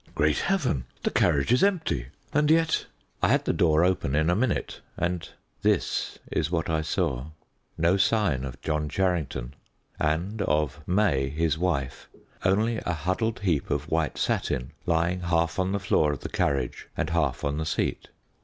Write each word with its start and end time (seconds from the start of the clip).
"Great 0.15 0.39
Heaven, 0.39 0.85
the 1.03 1.11
carriage 1.11 1.53
is 1.53 1.63
empty! 1.63 2.07
And 2.33 2.49
yet" 2.49 2.87
I 3.21 3.27
had 3.27 3.45
the 3.45 3.53
door 3.53 3.85
open 3.85 4.15
in 4.15 4.31
a 4.31 4.35
minute, 4.35 4.81
and 4.97 5.29
this 5.61 6.17
is 6.31 6.49
what 6.49 6.71
I 6.71 6.81
saw 6.81 7.27
No 7.77 7.97
sign 7.97 8.43
of 8.43 8.59
John 8.61 8.89
Charrington; 8.89 9.53
and 9.99 10.41
of 10.41 10.81
May, 10.87 11.29
his 11.29 11.55
wife, 11.55 12.09
only 12.43 12.77
a 12.77 12.93
huddled 12.93 13.41
heap 13.41 13.69
of 13.69 13.91
white 13.91 14.17
satin 14.17 14.71
lying 14.87 15.19
half 15.19 15.59
on 15.59 15.71
the 15.71 15.79
floor 15.79 16.13
of 16.13 16.21
the 16.21 16.29
carriage 16.29 16.87
and 16.97 17.11
half 17.11 17.43
on 17.43 17.59
the 17.59 17.65
seat. 17.67 18.07